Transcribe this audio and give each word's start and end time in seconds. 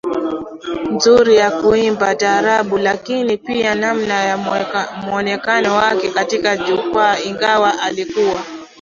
nzuri 0.93 1.35
ya 1.35 1.51
kuimba 1.51 2.15
taarab 2.15 2.73
lakini 2.77 3.37
pia 3.37 3.75
namna 3.75 4.13
ya 4.23 4.37
muonekano 5.05 5.75
wake 5.75 6.09
katika 6.11 6.57
jukwaa 6.57 7.19
Ingawa 7.19 7.79
alikuwa 7.79 8.39